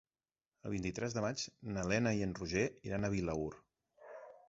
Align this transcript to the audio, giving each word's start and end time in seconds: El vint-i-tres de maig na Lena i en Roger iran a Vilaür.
El 0.69 0.73
vint-i-tres 0.75 1.17
de 1.17 1.23
maig 1.27 1.45
na 1.77 1.85
Lena 1.91 2.17
i 2.23 2.27
en 2.31 2.35
Roger 2.43 2.67
iran 2.91 3.07
a 3.11 3.15
Vilaür. 3.19 3.51